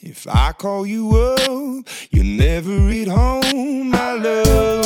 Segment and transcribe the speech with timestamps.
[0.00, 3.94] If I call you up, you're never at home.
[3.94, 4.85] I love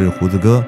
[0.00, 0.64] 是胡子哥。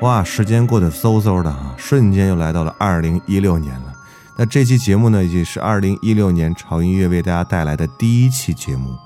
[0.00, 3.92] 哇，时间过得嗖嗖的啊，瞬间又来到了二零一六年了。
[4.36, 8.96] 那这期节目呢，也是二零一六年潮音乐为大家带来的第一期节目。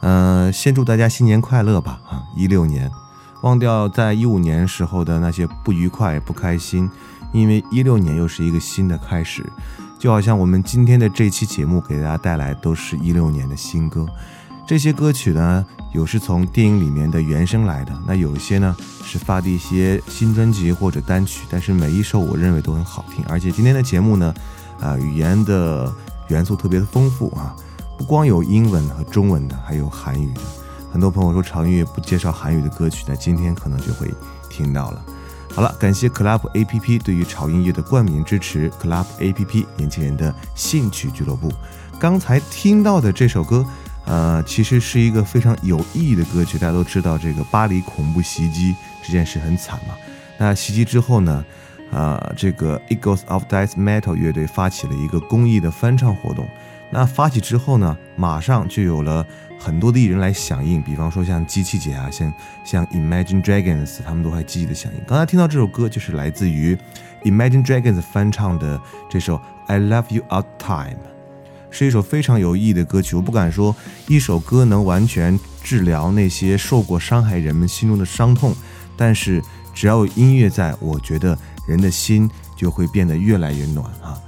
[0.00, 2.00] 呃，先祝大家新年快乐吧！
[2.08, 2.90] 啊，一六年，
[3.42, 6.90] 忘掉在一五年时候的那些不愉快、不开心，
[7.32, 9.44] 因为一六年又是一个新的开始。
[9.98, 14.06] 就好像我们今天的这期节目给大家带来都是一六年的新歌，
[14.70, 24.32] 这些歌曲呢，有是从电影里面的原声来的，那有一些呢是发的一些新专辑或者单曲，但是每一首我认为都很好听，而且今天的节目呢，
[24.78, 25.92] 啊、语言的
[26.28, 27.52] 元素特别的丰富啊，
[27.98, 30.40] 不光有英文和中文的，还有韩语的。
[30.92, 34.08] 很多朋友说潮音乐不介绍韩语的歌曲，那今天可能就会
[34.48, 35.04] 听到了。
[35.52, 38.70] 好了，感谢 Club A P P 对于潮音乐的冠名支持。
[38.80, 41.52] Club A P P 年轻人的兴趣俱乐部。
[41.98, 43.66] 刚才听到的这首歌，
[44.06, 46.58] 呃，其实是一个非常有意义的歌曲。
[46.58, 49.94] 大家都知道，这个巴黎恐怖袭击这件事很惨嘛。
[50.38, 51.44] 那袭击之后呢，
[51.92, 56.48] 啊，这个 Eagles of Death Metal 乐队发起了一个公益的翻唱活动。
[56.92, 59.24] 那发起之后呢，马上就有了
[59.60, 62.32] 很多的艺人来响应，比方说像机器姐啊，像
[62.64, 65.00] 像 Imagine Dragons，他们都还积极的响应。
[65.06, 66.76] 刚才听到这首歌就是来自于
[67.22, 70.98] Imagine Dragons 翻唱的这首 I Love You All Time，
[71.70, 73.16] 是一首非常有意义的歌曲。
[73.16, 73.74] 我不敢说
[74.08, 78.54] 一首歌能完全治疗那些受过伤害人们心中的伤痛，
[78.96, 79.42] 但是
[79.74, 81.36] 只要有音乐在，我觉得。
[81.66, 84.18] 人的心就会变得越来越暖啊！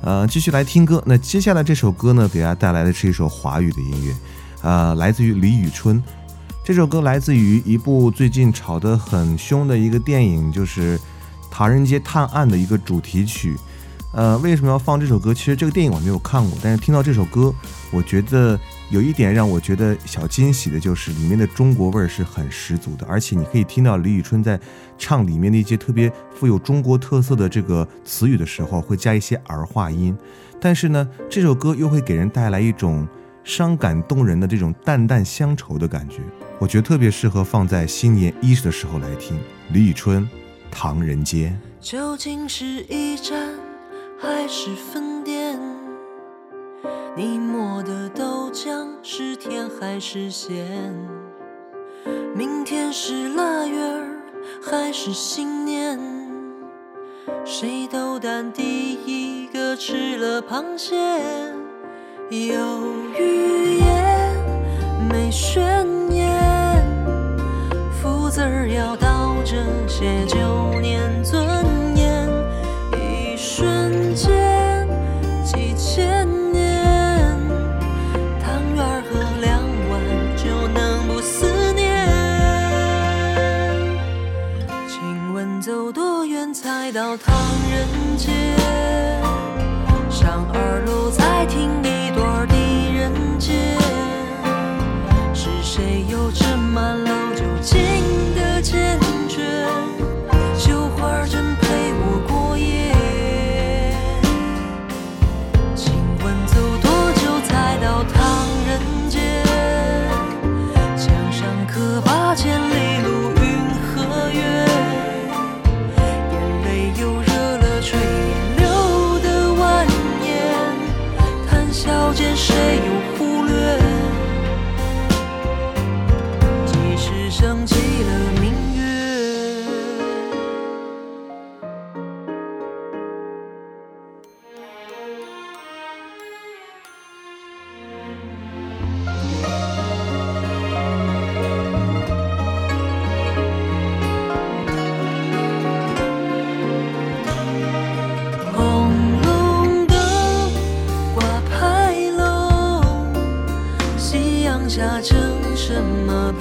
[0.00, 1.00] 呃，继续来听歌。
[1.06, 4.16] 那接下来这首歌呢，给大家带来的是一首华语的音乐，
[4.62, 6.02] 呃，来自于李宇春。
[6.64, 10.98] 这首歌来自于一部最近炒得很凶的一个电影，就是
[11.52, 13.56] 《唐人街探案》的一个主题曲。
[14.18, 15.32] 呃，为什么要放这首歌？
[15.32, 17.54] 其实这个电影我没有看过，但是听到这首歌，
[17.92, 18.58] 我觉得。
[18.90, 24.58] 有一点让我觉得小惊喜的就是，里面的中国味儿是很十足的，而且你可以听到李宇春在
[24.96, 30.16] 唱里面的一些特别富有中国特色的这个词语的时候，会加一些儿化音。
[30.58, 33.06] 但是呢，这首歌又会给人带来一种
[33.44, 36.22] 伤感动人的这种淡淡乡愁的感觉，
[36.58, 39.38] 我觉得特别适合放在新年伊始的时候来听。
[39.70, 40.24] 李宇春，
[40.70, 41.54] 《唐人街》。
[41.86, 43.50] 究竟是一站
[44.20, 45.56] 还是分店？
[47.14, 50.66] 你磨的豆浆是甜还是咸？
[52.34, 54.20] 明天是腊月儿
[54.60, 56.00] 还是新年？
[57.44, 60.96] 谁斗胆第一个吃了螃蟹？
[62.28, 64.34] 有语言
[65.08, 66.84] 没宣言，
[67.92, 69.56] 福字儿要倒着
[69.86, 71.57] 写，九年尊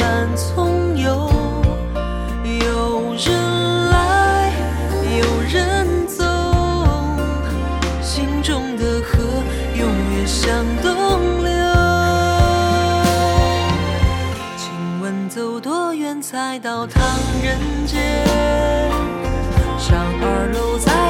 [0.08, 1.30] 么伴葱油？
[2.44, 4.54] 有人来，
[5.20, 6.24] 有人走，
[8.02, 9.22] 心中的河
[9.76, 11.52] 永远向东流。
[14.56, 17.04] 请问走多远才到唐
[17.44, 17.98] 人街？
[19.78, 21.07] 上二楼再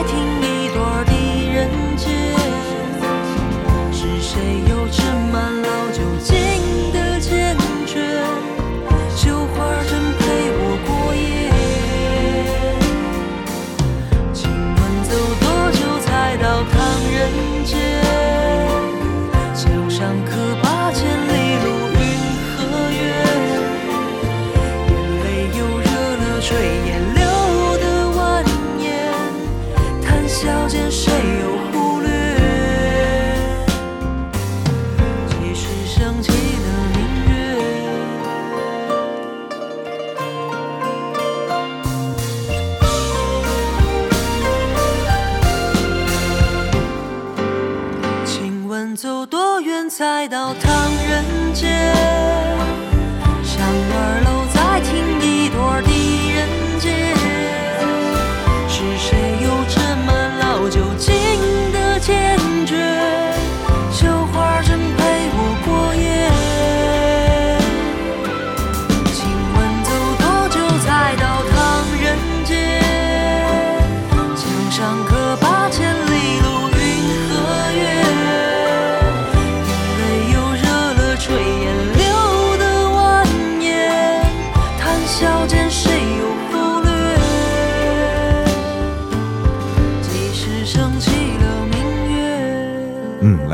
[50.28, 50.54] 到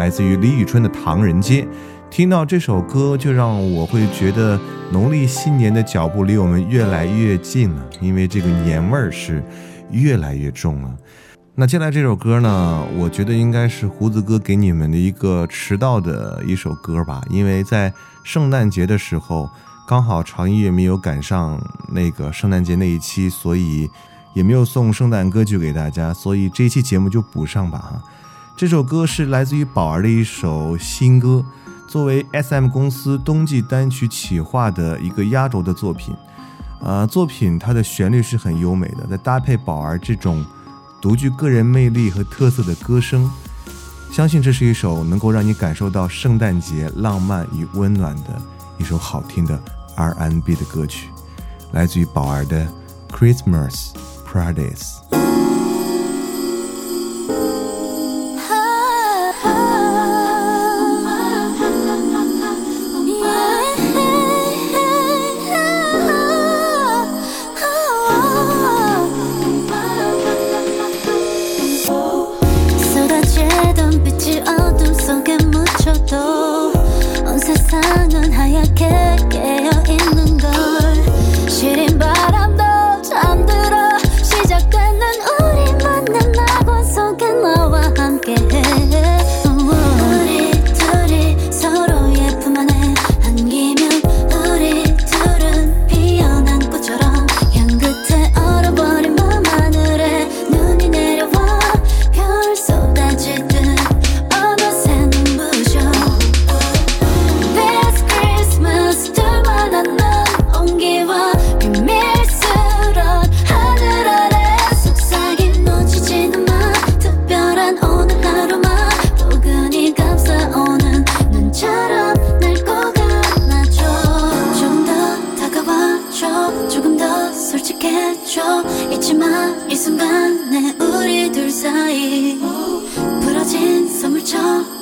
[0.03, 1.62] 来自于李宇春的《唐人街》。
[2.12, 4.60] 听到这首歌，就让我会觉得
[4.91, 9.41] 农历新年的脚步离我们越来越近了，因为这个年味儿是
[9.91, 10.93] 越来越重了。
[11.55, 17.93] 那接下来这首歌呢，我觉得应该是胡子哥给你们的一个迟到的一首歌吧，因为在
[18.25, 19.50] 圣诞节的时候，
[19.88, 21.57] 刚好长音乐没有赶上
[21.93, 23.89] 那个圣诞节那一期，所以
[24.33, 28.03] 也没有送圣诞歌曲给大家，所以这一期节目就补上吧哈。
[28.55, 31.43] 这首歌是来自于宝儿的一首新歌。
[31.88, 36.15] 作为 S.M 公司冬季单曲企划的一个压轴的作品，
[36.81, 40.43] 呃，作品它的旋律是很优美的，再搭配宝儿这种
[41.01, 43.29] 独具个人魅力和特色的歌声，
[44.12, 48.41] 相信这是一首能够让你感受到圣诞节浪漫与温暖的
[48.79, 49.60] 一首好听的
[49.95, 51.10] R&B 的歌曲，
[51.74, 52.67] 来自于宝儿的
[53.12, 53.89] Christmas
[54.25, 55.33] Paradise。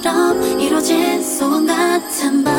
[0.02, 2.51] 처럼 이루어진 소원 같은 밤.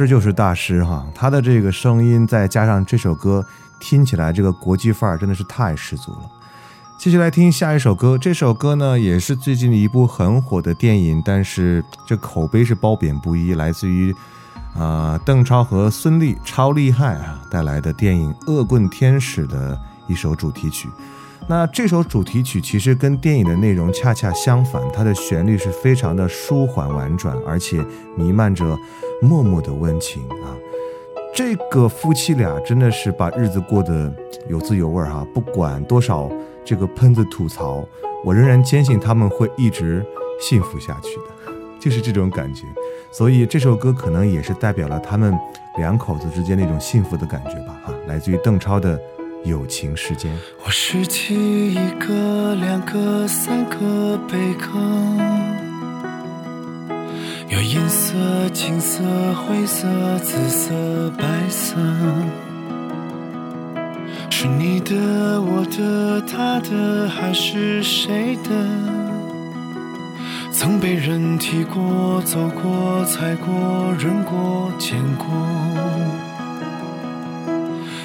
[0.00, 3.44] 师就是大师哈，他的这个声音再加上这首歌，
[3.78, 6.20] 听起来这个国际范儿真的是太十足了。
[6.98, 14.14] 继续来听下一首歌，这首歌呢也是最近的一部很火的电影，但是这口碑是褒贬不一，来自于
[14.74, 20.88] 啊、邓超和孙俪超厉害啊带来的电影《恶棍天使》的一首主题曲。
[21.48, 27.84] 那这首主题曲其实跟电影的内容恰恰相反，它的旋律是非常的舒缓婉转，而且
[28.16, 28.78] 弥漫着
[29.20, 30.54] 默默的温情啊。
[31.34, 34.12] 这个夫妻俩真的是把日子过得
[34.48, 36.30] 有滋有味儿哈，不管多少
[36.64, 37.84] 这个喷子吐槽，
[38.24, 40.04] 我仍然坚信他们会一直
[40.40, 42.62] 幸福下去的，就是这种感觉。
[43.12, 45.36] 所以这首歌可能也是代表了他们
[45.78, 48.96] 两口子之间那种幸福的感觉吧哈，来自于邓超的
[49.44, 50.32] 《友情时间》。
[50.64, 54.78] 我拾起一个、两个、三个贝壳，
[57.48, 58.14] 有银色、
[58.52, 59.02] 金色、
[59.34, 59.86] 灰色、
[60.18, 61.76] 紫色、白色，
[64.30, 68.50] 是你的、我的、他的，还是谁的？
[70.52, 75.26] 曾被人提过、走过、踩过、扔过、捡过。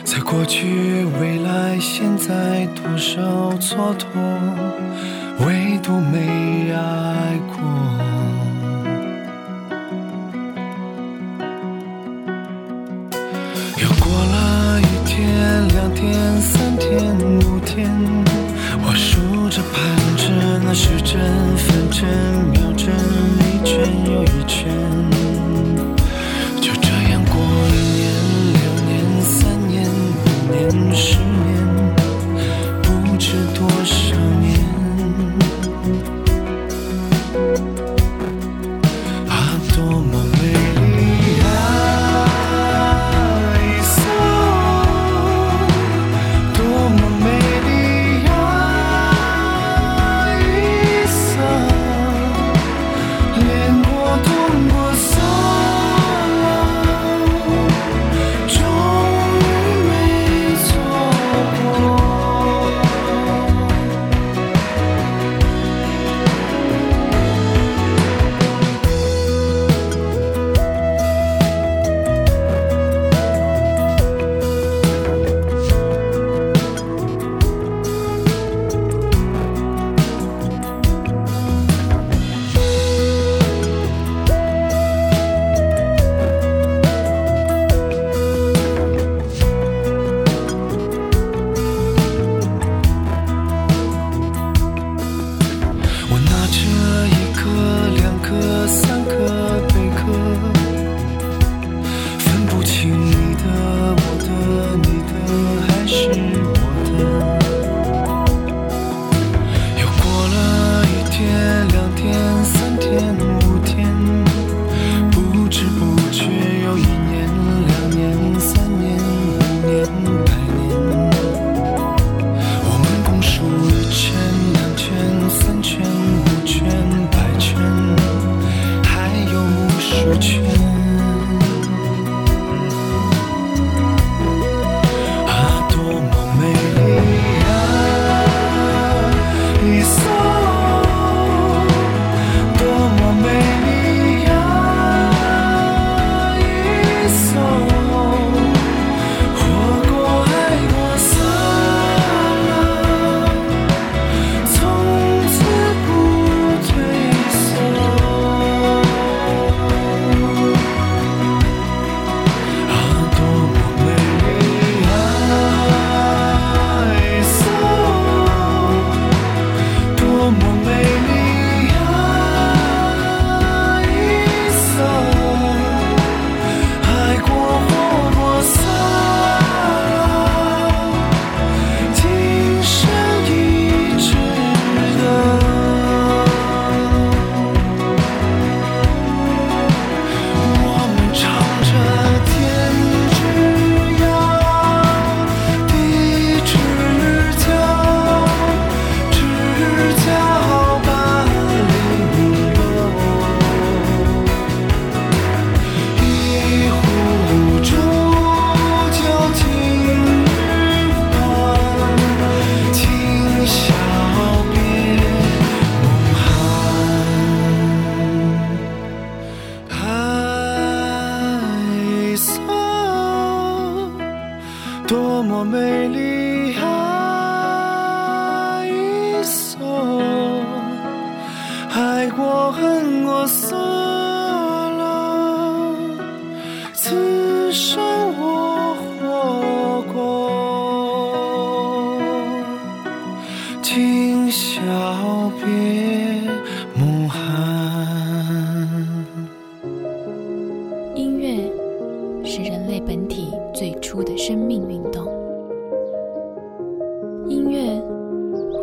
[0.05, 3.19] 在过去、未来、现在，多少
[3.53, 4.05] 蹉跎，
[5.39, 7.57] 唯独没爱过。
[13.81, 17.89] 又过了一天、两天、三天、五天，
[18.83, 20.29] 我数着、盘着
[20.63, 21.19] 那时针、
[21.57, 22.07] 分针、
[22.51, 22.93] 秒针，
[23.41, 25.14] 一圈又一圈。
[30.75, 31.14] 五年、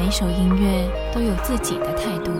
[0.00, 2.30] 每首音乐都有自己的态度，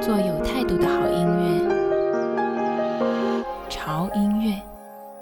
[0.00, 1.44] 做有态度的好音乐。
[3.68, 4.54] 潮音乐。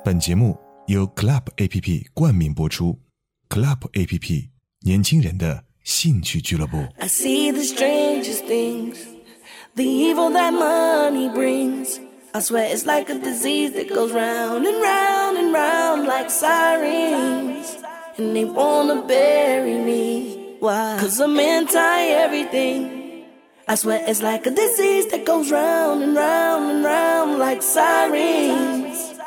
[0.04, 0.54] 本节目
[0.88, 2.98] 由 Club APP 冠名播出。
[3.48, 4.50] Club APP，
[4.82, 6.76] 年轻人的兴趣俱乐部。
[6.98, 8.98] I see the strangest things,
[9.74, 11.98] the evil that money brings.
[12.32, 17.78] I swear it's like a disease that goes round and round and round like sirens.
[18.18, 20.41] And they wanna bury me.
[20.62, 20.96] Why?
[21.00, 23.24] Cause I'm anti everything.
[23.66, 29.18] I swear it's like a disease that goes round and round and round like sirens.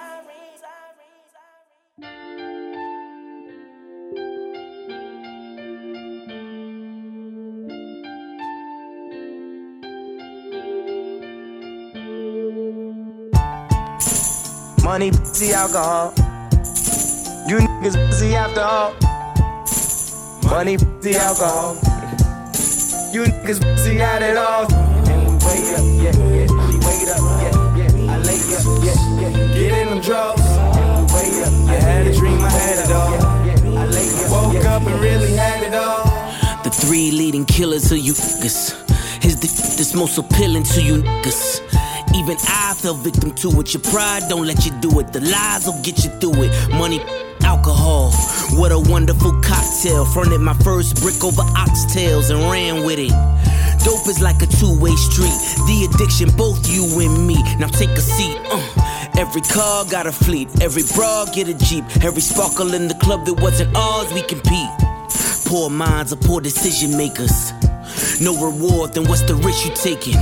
[14.82, 16.14] Money, pussy, alcohol.
[17.46, 19.05] You niggas pussy after all.
[20.56, 21.76] Money, pussy, alcohol.
[23.12, 24.64] You niggas pussy at it all.
[24.72, 26.48] And we up, yeah, yeah.
[26.48, 28.14] We wait up, yeah, yeah.
[28.14, 29.54] I lay up, yeah, yeah.
[29.54, 30.40] Get in them drugs.
[30.40, 33.16] I had a dream, I had it all.
[33.78, 36.06] I lay up, woke up and really had it all.
[36.64, 38.82] The three leading killers of you niggas.
[39.26, 41.60] Is the that's most appealing to you niggas.
[42.16, 43.74] Even I fell victim to it.
[43.74, 45.12] Your pride don't let you do it.
[45.12, 46.70] The lies will get you through it.
[46.72, 47.02] Money,
[47.42, 48.14] alcohol.
[48.52, 49.34] What a wonderful
[49.66, 50.06] cocktail.
[50.06, 53.14] Fronted my first brick over oxtails and ran with it.
[53.84, 55.36] Dope is like a two-way street.
[55.68, 57.42] The addiction, both you and me.
[57.60, 58.38] Now take a seat.
[58.52, 58.62] Uh.
[59.18, 60.50] Every car got a fleet.
[60.62, 61.86] Every bra get a jeep.
[62.04, 64.70] Every sparkle in the club that wasn't ours, we compete.
[65.46, 67.54] Poor minds are poor decision makers.
[68.20, 70.20] No reward, then what's the risk you taking?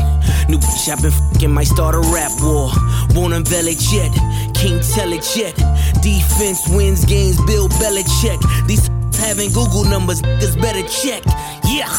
[0.49, 2.71] New bitch I've been fucking might start a rap war.
[3.15, 4.11] Won't unveil it yet,
[4.53, 5.55] can't tell it yet.
[6.01, 8.39] Defense wins games, Bill Belichick.
[8.67, 8.89] These
[9.23, 11.23] having Google numbers, niggas better check.
[11.65, 11.89] Yeah.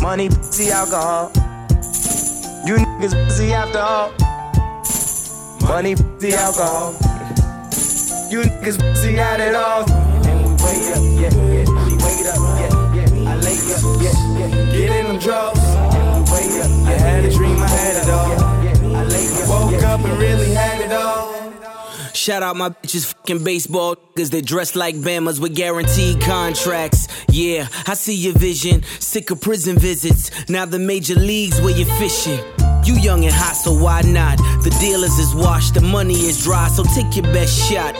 [0.00, 1.30] Money, pussy, alcohol.
[2.66, 4.10] You niggas pussy after all.
[5.60, 6.92] Money, pussy, alcohol.
[8.30, 9.84] You niggas pussy at it all.
[10.26, 11.68] And we wait up, yeah, yeah.
[11.84, 13.30] We wait up, yeah, yeah.
[13.30, 14.72] I lay up, yeah, yeah.
[14.72, 15.60] Get in them drugs.
[15.60, 16.70] And we wait up.
[16.86, 18.32] I had a dream, I had it all.
[18.96, 21.27] I lay up, woke up and really had it all.
[22.28, 27.08] Shout out my bitches fucking baseball niggas they dress like Bamas with guaranteed contracts.
[27.30, 28.82] Yeah, I see your vision.
[29.00, 30.30] Sick of prison visits.
[30.48, 32.40] Now the major leagues where you're fishing.
[32.84, 34.38] You young and hot, so why not?
[34.62, 37.94] The dealers is washed, the money is dry, so take your best shot.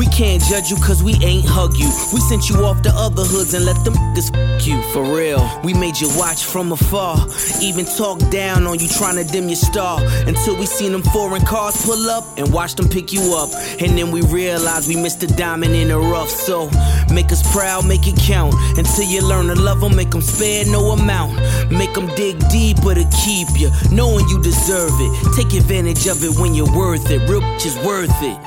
[0.00, 1.84] We can't judge you cause we ain't hug you.
[2.14, 4.80] We sent you off to other hoods and let them niggas fuck you.
[4.94, 7.18] For real, we made you watch from afar.
[7.60, 10.00] Even talk down on you trying to dim your star.
[10.26, 13.50] Until we seen them foreign cars pull up and watch them pick you up.
[13.78, 16.30] And then we realized we missed a diamond in the rough.
[16.30, 16.70] So
[17.12, 18.54] make us proud, make it count.
[18.78, 21.34] Until you learn to love them, make them spare no amount.
[21.70, 25.36] Make them dig deeper to keep you, knowing you deserve it.
[25.36, 27.28] Take advantage of it when you're worth it.
[27.28, 28.38] Real is worth it.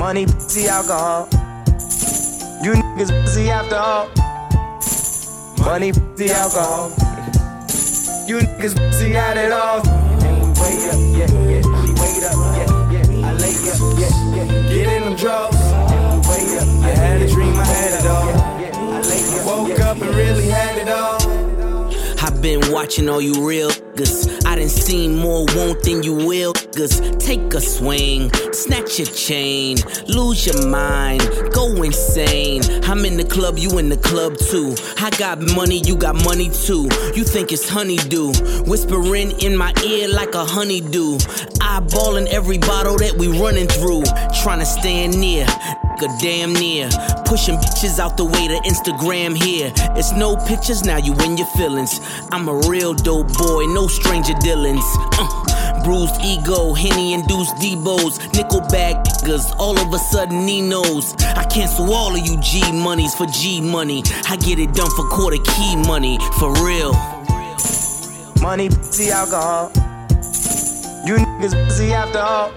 [0.00, 1.28] Money, pussy, alcohol.
[2.64, 4.08] You niggas pussy after all.
[5.62, 6.88] Money, pussy, alcohol.
[8.26, 9.86] You niggas pussy at it all.
[9.86, 11.60] And we wait up, yeah, yeah.
[11.84, 13.28] We wait up, yeah, yeah.
[13.28, 14.68] I lay up, yeah, yeah.
[14.72, 15.60] Get in them drugs.
[15.60, 16.68] And wait up.
[16.82, 18.30] I had a dream, I had it all.
[19.04, 21.29] I woke up and really had it all.
[22.40, 24.46] Been watching all you real niggas.
[24.46, 27.18] I done seen more won't than you will niggas.
[27.20, 29.76] Take a swing, snatch your chain,
[30.08, 31.20] lose your mind,
[31.52, 32.62] go insane.
[32.84, 34.74] I'm in the club, you in the club too.
[34.98, 36.88] I got money, you got money too.
[37.14, 38.32] You think it's honeydew,
[38.64, 41.18] whispering in my ear like a honeydew.
[41.60, 44.02] Eyeballing every bottle that we running through,
[44.42, 45.46] trying to stand near.
[46.02, 46.88] A damn near.
[47.24, 49.72] Pushing bitches out the way to Instagram here.
[49.96, 52.00] It's no pictures, now you in your feelings.
[52.32, 54.84] I'm a real dope boy, no stranger dealings.
[55.18, 58.96] Uh, bruised ego, Henny induced Debo's, nickel bag
[59.30, 61.14] niggas, all of a sudden he knows.
[61.36, 64.02] I cancel all of you G monies for G money.
[64.28, 66.92] I get it done for quarter key money, for real.
[68.40, 69.70] Money, pussy, alcohol.
[71.06, 72.52] You niggas pussy after all.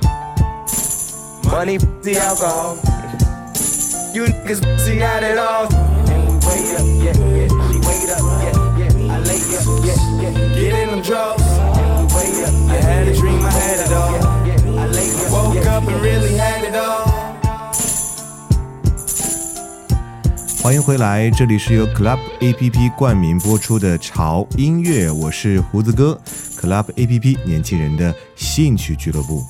[1.52, 2.93] Money, pussy, alcohol.
[4.14, 5.66] You niggas pussy had it all.
[5.66, 7.50] Wait up, yeah, yeah.
[7.82, 9.10] Wait up, yeah, yeah.
[9.10, 10.30] I lay up, yeah, yeah.
[10.54, 11.42] Get in them drugs.
[12.14, 14.14] Wait up, I had a dream, I had it all.
[14.78, 17.12] I lay up, woke up and really had it all.
[20.62, 26.22] 欢迎回来，这里是由 Club APP 冠名播出的潮音乐，我是胡子哥
[26.62, 29.44] ，Club APP 年轻人的兴趣俱乐部。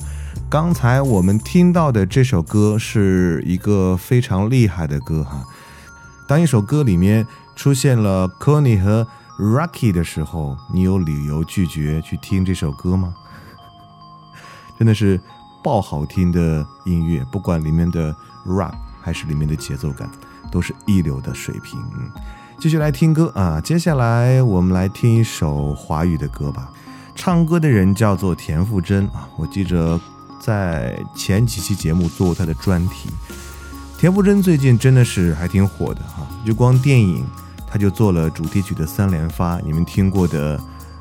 [0.54, 5.44] 刚才我们听到的这首歌是一个非常厉害的歌哈。
[6.28, 9.08] 当一首歌里面出现了 Connie 和
[9.40, 13.16] Rocky 的时候，你有理由拒绝去听这首歌吗？
[14.78, 15.20] 真的是
[15.64, 20.08] 爆好听的音乐，不管里面的 rap 还是里面的节奏感。
[20.52, 21.82] 都是一流的水平。
[22.60, 23.60] 继续来听歌啊！
[23.60, 26.70] 接下来我们来听一首华语的歌吧。
[27.16, 30.00] 唱歌的人叫做田馥甄啊，我记着
[30.44, 33.10] 在前几期节目做过他的专题。
[33.98, 37.24] 田馥甄最近真的是还挺火的哈，就光电影，
[37.66, 39.58] 他就做了主题曲的三连发。
[39.66, 40.60] 你们听过的，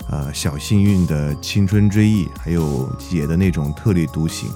[0.08, 4.48] 呃，小幸运的青春追忆，还有姐的那种特立独行，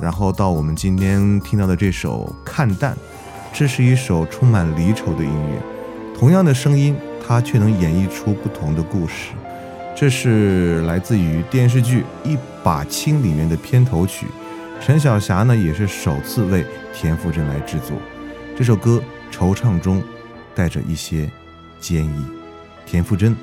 [0.00, 2.96] 然后到我们今天听到的这首看淡。
[3.52, 5.62] 这是一首充满离愁的音乐，
[6.18, 9.32] 同样的声音，它却能演绎出不同的故事。
[10.00, 12.34] 这是来自于电视剧《一
[12.64, 14.26] 把青》里面的片头曲，
[14.80, 17.98] 陈小霞呢也是首次为田馥甄来制作
[18.56, 20.02] 这首歌，惆怅中
[20.54, 21.30] 带着一些
[21.80, 22.24] 坚毅。
[22.86, 23.36] 田馥甄，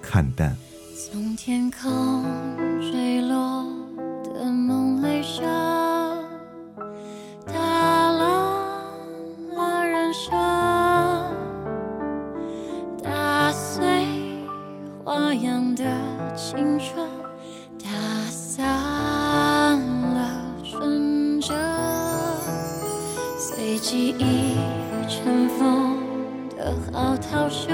[0.00, 0.56] 看淡。
[0.96, 2.24] 从天空
[15.34, 15.84] 样的
[16.34, 17.08] 青春
[17.78, 17.88] 打
[18.30, 21.56] 散了纯真，
[23.38, 24.56] 随记忆
[25.08, 25.96] 尘封
[26.56, 27.68] 的嚎啕声，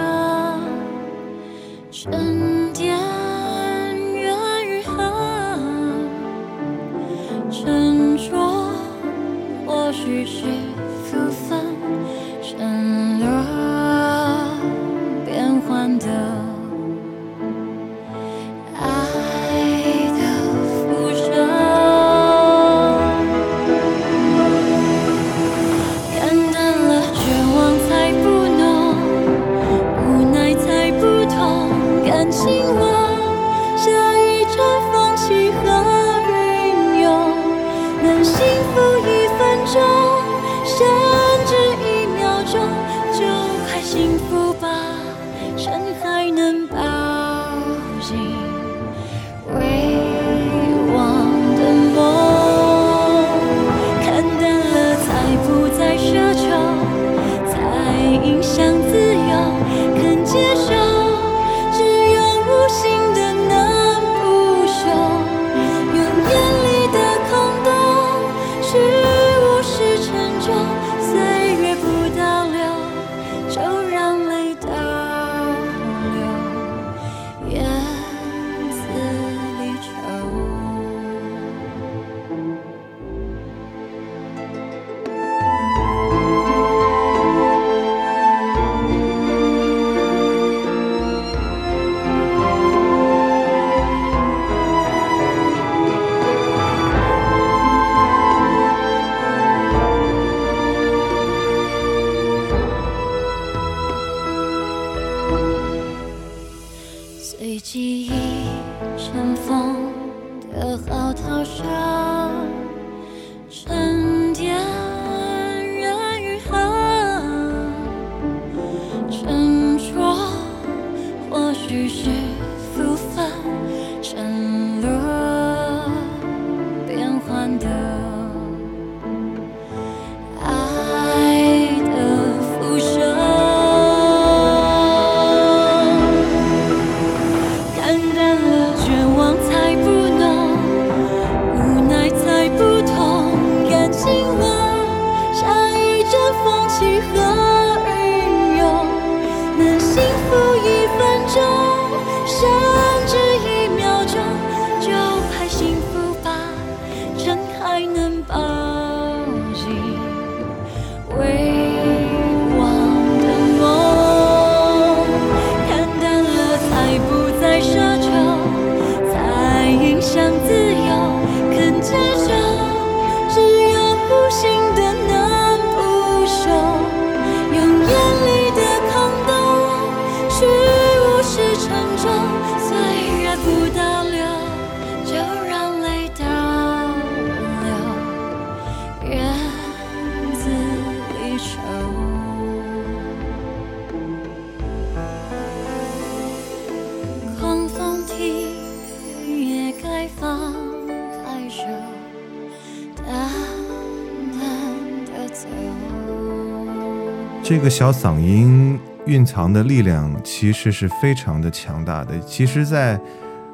[207.46, 212.18] 这个小嗓音蕴藏的力量其实是非常的强大的。
[212.20, 212.98] 其实在，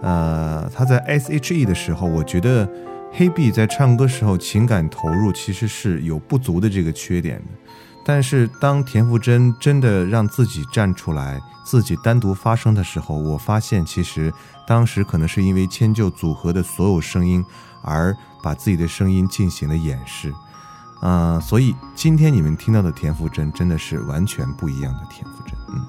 [0.00, 2.70] 呃，他在 S.H.E 的时候，我觉得
[3.11, 7.46] 黑碧在唱歌时候情感投入其实是有不足的这个缺点的。
[8.05, 14.33] 但是当田馥甄真的让自己站出来，自己单独发声的时候，我发现其实
[14.68, 17.44] 当时可能是因为迁就组合的所有声音，
[17.83, 20.33] 而把自己的声音进行了掩饰。
[21.01, 25.59] 啊、所以今天你们听到的田馥甄真的是完全不一样的田馥甄。
[25.69, 25.81] 嗯，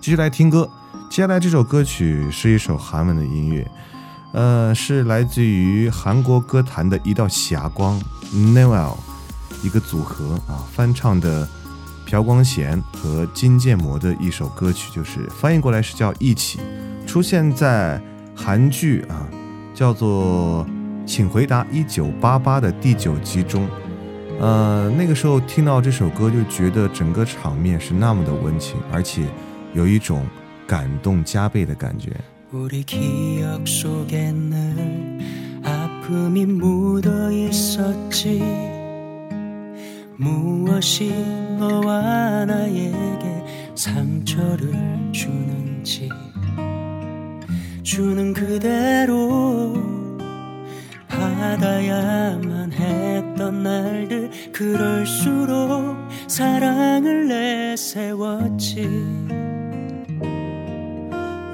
[0.00, 0.70] 继续来听歌，
[1.10, 3.68] 接下来这首歌曲是一首韩文的音乐，
[4.32, 8.00] 呃，是来自于韩国歌坛的一道霞光
[8.32, 8.96] Noel
[9.62, 11.48] 一个组合啊翻唱的
[12.06, 16.60] 朴光贤和金建模的一首歌曲，就是翻译过来是叫《一起》，
[17.08, 18.00] 出现在
[18.36, 19.26] 韩剧啊
[19.74, 20.64] 叫做
[21.04, 23.68] 《请回答一九八八》的第九集中。
[24.40, 29.22] 呃，那个时候听到这首歌，就觉得整个场面是那么的温情，而且
[29.72, 30.26] 有一种
[30.66, 32.10] 感动加倍的感觉。
[51.16, 55.96] 받아야만 했던 날들 그럴수록
[56.28, 58.88] 사랑을 내세웠지.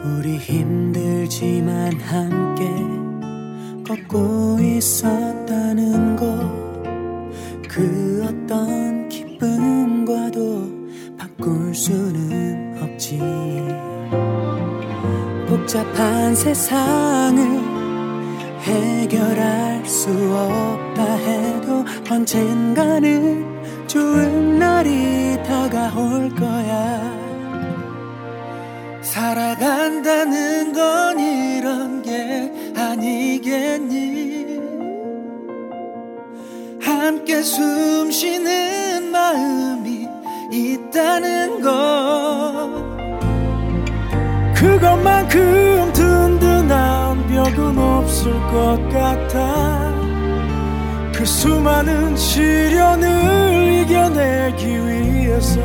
[0.05, 2.65] 우리 힘들지만 함께
[3.87, 6.61] 걷고 있었다는 것
[7.73, 10.69] 그 어떤 기쁨과도
[11.17, 13.21] 바꿀 수는 없지.
[15.49, 17.60] 복잡한 세상을
[18.63, 27.21] 해결할 수 없다 해도 언젠가는 좋은 날이 다가올 거야.
[29.03, 34.61] 살아간다는 건 이런 게 아니겠니?
[36.81, 40.07] 함께 숨 쉬는 마음이
[40.53, 42.91] 있다는 것.
[44.55, 45.80] 그것만큼
[47.41, 49.95] 한 벽은 없을 것 같아.
[51.15, 55.61] 그 수많은 시련을 이겨내기 위해서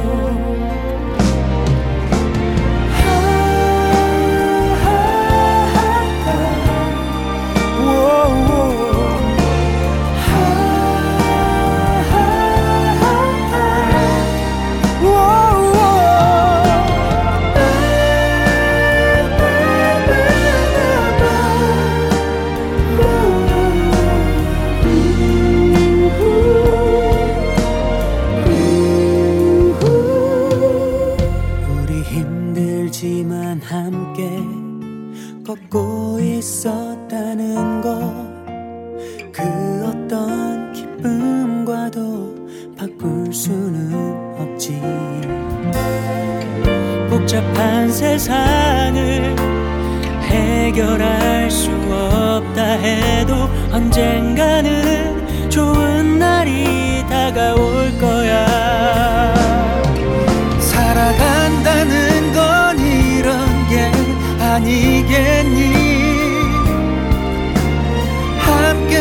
[36.46, 38.14] 있었다는 것.
[39.32, 39.42] 그
[39.84, 42.36] 어떤 기쁨과도
[42.78, 43.92] 바꿀 수는
[44.38, 44.80] 없지.
[47.10, 49.36] 복잡한 세상을
[50.22, 53.34] 해결할 수 없다 해도
[53.72, 57.65] 언젠가는 좋은 날이 다가올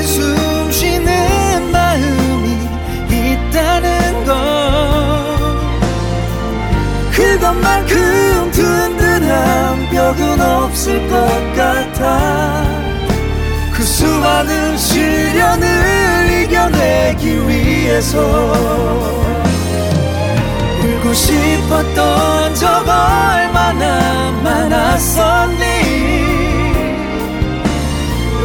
[0.05, 2.49] 숨 쉬는 마음이
[3.11, 4.35] 있다는 것.
[7.13, 12.65] 그것만큼 든든한 벽은 없을 것 같아.
[13.73, 18.21] 그 수많은 시련을 이겨내기 위해서
[20.83, 25.65] 울고 싶었던 적 얼마나 많았었니?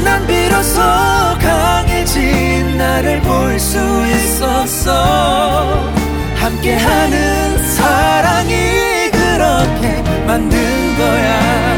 [0.05, 0.81] 난 비로소
[1.41, 5.91] 강해진 나를 볼 수 있었어.
[6.37, 10.59] 함께하는 사랑이 그렇게 만든
[10.99, 11.72] 거야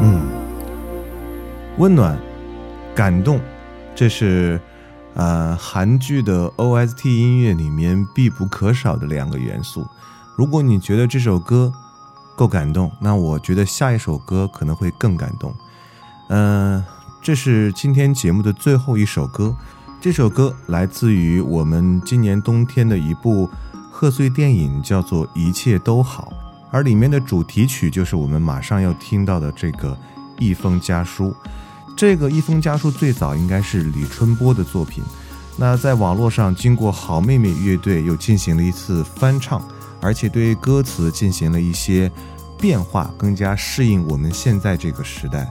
[0.00, 0.28] 嗯
[1.78, 2.18] 温暖
[2.94, 3.40] 感动
[3.94, 4.60] 这是
[5.14, 9.86] 呃韩剧的 ost 音乐里面必不可少的两个元素。
[10.36, 11.72] 如果你觉得这首歌
[12.36, 15.54] 够感动那我觉得下一首歌可能会更感动。
[16.28, 16.84] 嗯
[17.24, 19.56] 这是今天节目的最后一首歌。
[19.98, 23.48] 这首歌来自于我们今年冬天的一部
[23.90, 26.30] 贺岁电影，叫做《一切都好》，
[26.70, 29.92] 而里面的主题曲就是我们马上要听到的这个
[30.38, 31.30] 《一封家书》。
[31.96, 35.02] 这个《一封家书》最早应该是李春波的作品，
[35.56, 39.66] 那在网络上经过好妹妹乐队又进行了一次翻唱，
[39.98, 42.12] 而且对歌词进行了一些
[42.60, 45.50] 变化，更加适应我们现在这个时代。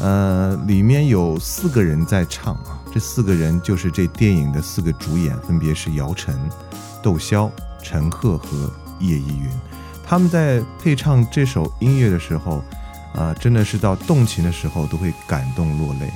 [0.00, 6.38] 呃，里面有四个人在唱啊，这四个人就是这电影的四个主演，分别是姚晨、
[7.02, 7.50] 窦骁、
[7.82, 9.50] 陈赫和叶依云。
[10.06, 12.62] 他们在配唱这首音乐的时候，
[13.14, 16.10] 啊、真的是到动情的时候都会感动落泪。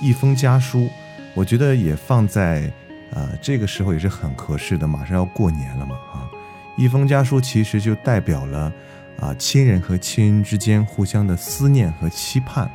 [0.00, 0.88] 一封家书，
[1.34, 2.72] 我觉得也放在
[3.12, 6.28] 呃这个时候也是很合适的，马上要过年了嘛啊。
[6.76, 8.72] 一封家书其实就代表了
[9.20, 12.68] 啊亲人和亲人之间互相的思念和期盼。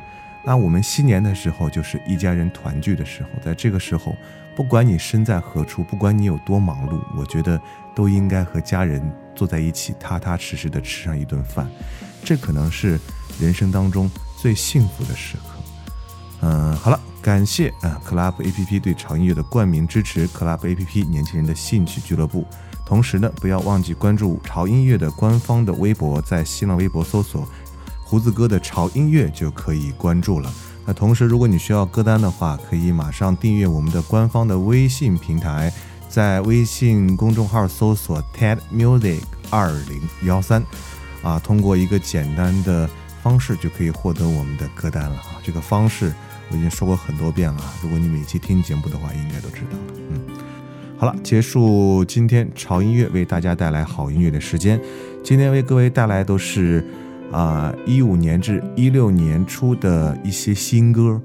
[0.46, 4.14] 那我们新年的时候就是一家人团聚的时候，在这个时候，
[4.54, 7.60] 不管你身在何处，不管你有多忙碌，我觉得
[7.96, 9.02] 都应该和家人
[9.34, 11.68] 坐在一起，踏踏实实的吃上一顿饭，
[12.22, 12.96] 这可能是
[13.40, 14.08] 人生当中
[14.40, 15.42] 最幸福的时刻。
[16.42, 22.46] 嗯，好了，感谢啊 Club APP 对潮音乐的冠名支持，Club APP 年轻人的兴趣俱乐部。
[22.84, 27.44] 同时呢，不要忘记关注潮音乐的官方的微博，在新浪微博搜索
[28.08, 30.48] 胡子哥的潮音乐就可以关注了。
[30.86, 35.72] 那同时，如果你需要歌单的话，可以马上订阅我们的官方的微信平台，
[36.08, 39.18] 在微信公众号搜索 TED Music
[39.50, 40.62] 二零幺三，
[41.20, 42.88] 啊，通过一个简单的
[43.24, 45.42] 方式就可以获得我们的歌单了啊。
[45.42, 46.14] 这个方式
[46.52, 49.94] 我已经说过很多遍了，如果你每期听节目的话，应该都知道了。
[50.10, 50.20] 嗯，
[50.96, 54.80] 好了，结束今天潮音乐为大家带来好音乐的时间。
[55.24, 56.86] 今天为各位带来都是
[57.32, 61.20] 啊一五年至一六年初的一些新歌，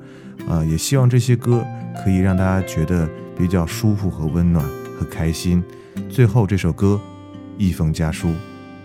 [0.48, 1.66] 啊，也希望这些歌
[2.04, 4.66] 可以让大家觉得比较舒服和温暖
[4.98, 5.64] 和开心。
[6.10, 7.00] 最后这首歌
[7.58, 8.28] 《一封家书》，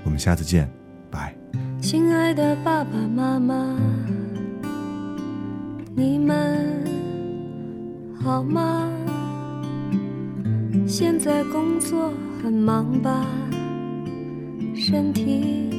[0.04, 0.70] 我们下次见，
[1.10, 1.34] 拜。
[1.80, 3.76] 亲爱的爸爸妈妈，
[5.94, 6.84] 你们
[8.22, 8.90] 好吗？
[10.86, 12.12] 现在工作
[12.42, 13.26] 很忙吧？
[14.74, 15.75] 身体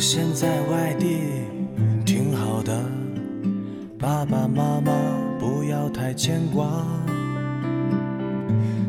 [0.00, 1.18] 现在外地
[2.06, 2.82] 挺好的，
[3.98, 4.90] 爸爸妈妈
[5.38, 6.66] 不要太牵挂。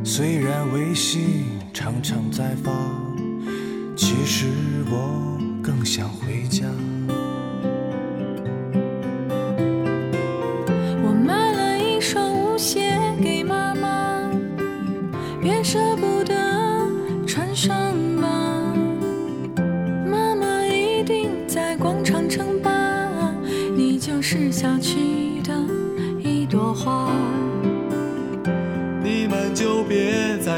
[0.05, 1.43] 虽然微信
[1.73, 2.71] 常常在发，
[3.93, 4.47] 其实
[4.89, 6.65] 我更想回家。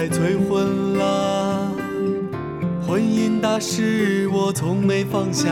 [0.10, 1.72] 催婚了，
[2.88, 5.49] 婚姻大事我从没放下。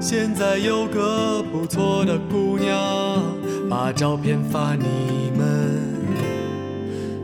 [0.00, 3.22] 现在有个不错的姑娘，
[3.68, 5.80] 把照片发你们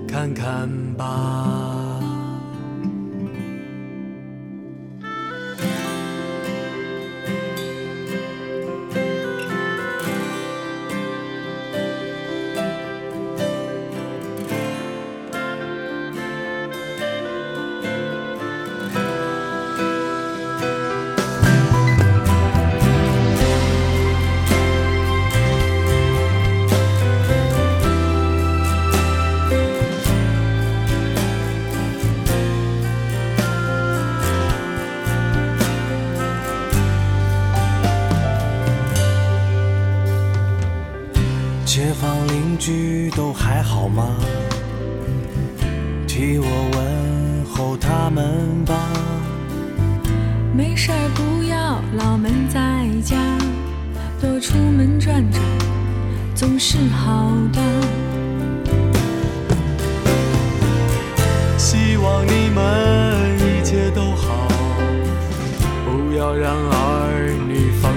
[0.09, 1.74] 看看吧。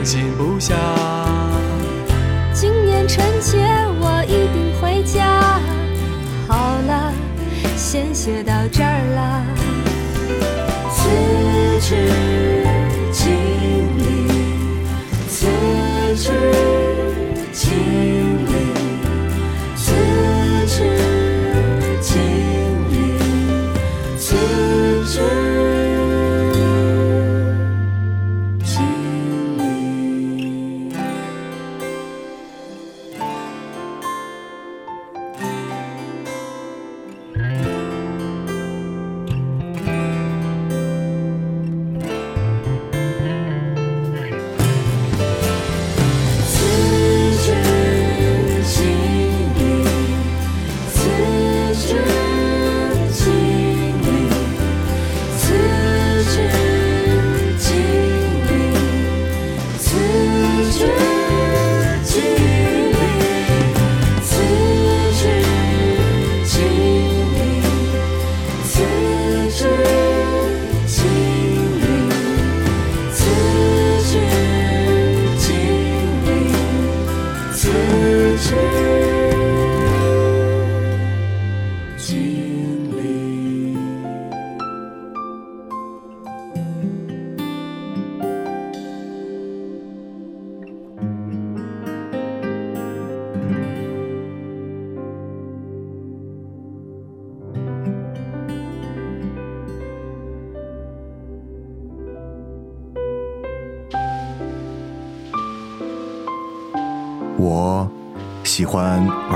[0.07, 0.75] 女放心不下。
[2.53, 3.57] 今年春节
[3.99, 5.59] 我一定回家。
[6.47, 7.11] 好了，
[7.75, 9.66] 先写到这儿了。